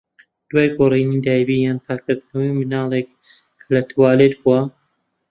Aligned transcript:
دوای 0.49 0.67
گۆڕینی 0.77 1.23
دایبی 1.25 1.57
یان 1.65 1.77
پاکردنەوەی 1.85 2.57
مناڵێک 2.59 3.07
کە 3.59 3.65
لە 3.73 3.81
توالێت 3.89 4.33
بووە. 4.43 4.59